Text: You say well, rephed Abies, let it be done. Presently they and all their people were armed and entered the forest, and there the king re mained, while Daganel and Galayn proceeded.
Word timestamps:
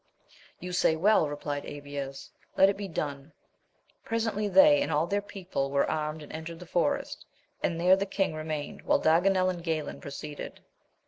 You 0.59 0.71
say 0.71 0.95
well, 0.95 1.27
rephed 1.27 1.63
Abies, 1.63 2.31
let 2.57 2.69
it 2.69 2.75
be 2.75 2.87
done. 2.87 3.33
Presently 4.03 4.47
they 4.47 4.81
and 4.81 4.91
all 4.91 5.05
their 5.05 5.21
people 5.21 5.69
were 5.69 5.87
armed 5.87 6.23
and 6.23 6.31
entered 6.33 6.59
the 6.59 6.65
forest, 6.65 7.23
and 7.61 7.79
there 7.79 7.95
the 7.95 8.07
king 8.07 8.33
re 8.33 8.43
mained, 8.43 8.81
while 8.81 8.99
Daganel 8.99 9.51
and 9.51 9.63
Galayn 9.63 10.01
proceeded. 10.01 10.59